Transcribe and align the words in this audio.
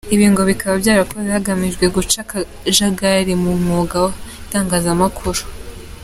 Ibi 0.15 0.25
ngo 0.31 0.41
bikaba 0.49 0.75
byarakozwe 0.83 1.29
hagamijwe 1.37 1.85
guca 1.95 2.17
akajagari 2.23 3.33
mu 3.43 3.51
mwuga 3.61 3.97
w’itangazamakuru. 4.03 5.41